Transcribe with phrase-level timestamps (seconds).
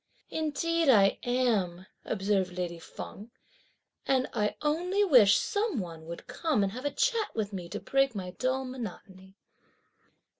[0.31, 3.29] "Indeed I am," observed lady Feng,
[4.07, 7.79] "and I only wish some one would come and have a chat with me to
[7.79, 9.35] break my dull monotony."